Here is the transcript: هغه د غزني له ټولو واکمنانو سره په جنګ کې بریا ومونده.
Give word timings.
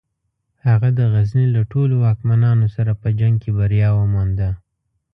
هغه 0.67 0.89
د 0.97 0.99
غزني 1.13 1.45
له 1.55 1.61
ټولو 1.71 1.95
واکمنانو 2.05 2.67
سره 2.75 2.91
په 3.01 3.07
جنګ 3.19 3.35
کې 3.43 3.51
بریا 3.59 3.89
ومونده. 3.93 4.49